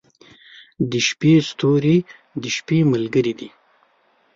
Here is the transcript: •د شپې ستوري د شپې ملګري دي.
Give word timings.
•د 0.91 0.93
شپې 1.07 1.33
ستوري 1.49 1.97
د 2.41 2.43
شپې 2.55 2.77
ملګري 2.91 3.33
دي. 3.39 3.49